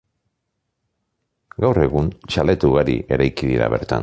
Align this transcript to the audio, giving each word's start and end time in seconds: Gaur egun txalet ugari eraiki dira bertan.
Gaur 1.67 1.81
egun 1.83 2.09
txalet 2.25 2.67
ugari 2.71 3.01
eraiki 3.19 3.53
dira 3.53 3.75
bertan. 3.77 3.99